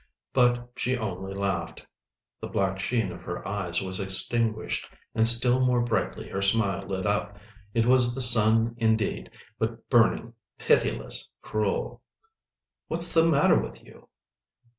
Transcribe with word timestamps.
But 0.33 0.71
she 0.77 0.97
only 0.97 1.35
laughed. 1.35 1.85
The 2.39 2.47
black 2.47 2.79
sheen 2.79 3.11
of 3.11 3.21
her 3.21 3.47
eyes 3.47 3.83
was 3.83 3.99
extinguished, 3.99 4.89
and 5.13 5.27
still 5.27 5.63
more 5.63 5.81
brightly 5.83 6.27
her 6.29 6.41
smile 6.41 6.87
lit 6.87 7.05
up. 7.05 7.37
It 7.75 7.85
was 7.85 8.15
the 8.15 8.21
sun 8.23 8.73
indeed, 8.79 9.29
but 9.59 9.87
burning, 9.91 10.33
pitiless, 10.57 11.29
cruel. 11.43 12.01
"What's 12.87 13.13
the 13.13 13.27
matter 13.29 13.61
with 13.61 13.83
you?" 13.83 14.07